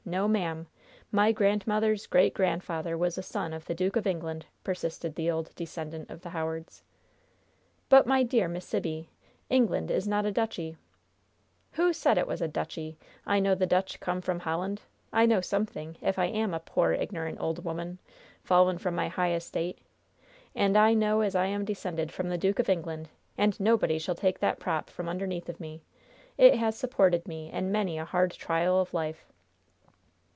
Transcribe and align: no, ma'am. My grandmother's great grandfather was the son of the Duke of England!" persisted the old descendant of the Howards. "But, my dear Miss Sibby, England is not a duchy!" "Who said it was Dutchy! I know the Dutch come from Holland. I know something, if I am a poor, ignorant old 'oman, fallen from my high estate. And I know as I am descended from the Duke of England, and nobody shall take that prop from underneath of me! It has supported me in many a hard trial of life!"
no, 0.03 0.27
ma'am. 0.27 0.65
My 1.11 1.31
grandmother's 1.31 2.07
great 2.07 2.33
grandfather 2.33 2.97
was 2.97 3.15
the 3.15 3.23
son 3.23 3.53
of 3.53 3.65
the 3.65 3.75
Duke 3.75 3.95
of 3.95 4.07
England!" 4.07 4.47
persisted 4.63 5.13
the 5.15 5.29
old 5.29 5.53
descendant 5.55 6.09
of 6.09 6.21
the 6.21 6.31
Howards. 6.31 6.83
"But, 7.87 8.07
my 8.07 8.23
dear 8.23 8.47
Miss 8.47 8.65
Sibby, 8.65 9.11
England 9.49 9.91
is 9.91 10.07
not 10.07 10.25
a 10.25 10.31
duchy!" 10.31 10.75
"Who 11.73 11.93
said 11.93 12.17
it 12.17 12.25
was 12.27 12.39
Dutchy! 12.41 12.97
I 13.27 13.39
know 13.39 13.53
the 13.53 13.67
Dutch 13.67 13.99
come 14.01 14.19
from 14.21 14.39
Holland. 14.39 14.81
I 15.13 15.27
know 15.27 15.39
something, 15.39 15.95
if 16.01 16.17
I 16.17 16.25
am 16.25 16.53
a 16.55 16.59
poor, 16.59 16.93
ignorant 16.93 17.39
old 17.39 17.65
'oman, 17.65 17.99
fallen 18.43 18.79
from 18.79 18.95
my 18.95 19.07
high 19.07 19.33
estate. 19.33 19.79
And 20.55 20.75
I 20.77 20.95
know 20.95 21.21
as 21.21 21.35
I 21.35 21.45
am 21.45 21.63
descended 21.63 22.11
from 22.11 22.27
the 22.27 22.39
Duke 22.39 22.57
of 22.59 22.69
England, 22.69 23.07
and 23.37 23.57
nobody 23.59 23.99
shall 23.99 24.15
take 24.15 24.39
that 24.39 24.59
prop 24.59 24.89
from 24.89 25.07
underneath 25.07 25.47
of 25.47 25.59
me! 25.59 25.83
It 26.39 26.55
has 26.55 26.75
supported 26.75 27.27
me 27.27 27.51
in 27.51 27.71
many 27.71 27.99
a 27.99 28.03
hard 28.05 28.31
trial 28.31 28.81
of 28.81 28.93
life!" 28.95 29.27